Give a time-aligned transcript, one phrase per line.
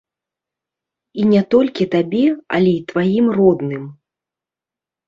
[1.19, 2.25] І не толькі табе,
[2.59, 3.89] але і тваім родным.